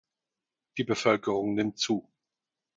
Die 0.77 0.83
Bevölkerung 0.83 1.53
nimmt 1.53 1.77
zu. 1.77 2.09